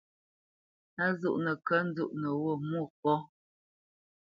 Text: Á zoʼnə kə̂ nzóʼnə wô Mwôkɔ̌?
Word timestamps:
Á 1.03 1.05
zoʼnə 1.21 1.51
kə̂ 1.67 1.77
nzóʼnə 1.87 2.29
wô 2.41 2.51
Mwôkɔ̌? 2.67 3.15